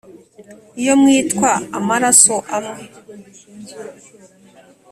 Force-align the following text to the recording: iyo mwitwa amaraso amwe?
iyo 0.81 0.93
mwitwa 1.01 1.51
amaraso 1.77 2.35
amwe? 2.55 2.83